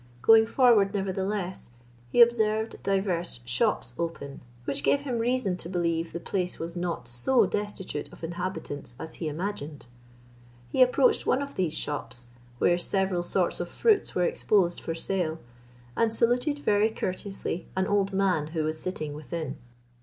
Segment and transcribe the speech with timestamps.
[0.23, 1.69] Going forward, nevertheless,
[2.09, 7.07] he observed divers shops open, which gave him reason to believe the place was not
[7.07, 9.85] so destitute of inhabitants as he imagined.
[10.69, 15.37] He approached one of these shops, where several sorts of fruits were exposed for sale,
[15.95, 19.57] and saluted very courteously an old man who was sitting within.